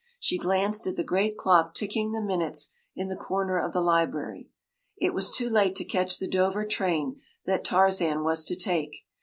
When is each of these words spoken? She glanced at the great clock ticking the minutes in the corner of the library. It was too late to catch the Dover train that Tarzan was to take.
She 0.19 0.39
glanced 0.39 0.87
at 0.87 0.95
the 0.95 1.03
great 1.03 1.37
clock 1.37 1.75
ticking 1.75 2.11
the 2.11 2.21
minutes 2.23 2.71
in 2.95 3.07
the 3.07 3.15
corner 3.15 3.59
of 3.59 3.71
the 3.71 3.81
library. 3.81 4.49
It 4.97 5.13
was 5.13 5.31
too 5.31 5.47
late 5.47 5.75
to 5.75 5.85
catch 5.85 6.17
the 6.17 6.27
Dover 6.27 6.65
train 6.65 7.21
that 7.45 7.63
Tarzan 7.63 8.23
was 8.23 8.43
to 8.45 8.55
take. 8.55 9.05